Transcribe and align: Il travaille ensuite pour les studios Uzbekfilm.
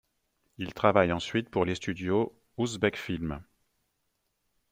Il 0.57 0.73
travaille 0.73 1.11
ensuite 1.11 1.51
pour 1.51 1.63
les 1.63 1.75
studios 1.75 2.35
Uzbekfilm. 2.57 3.43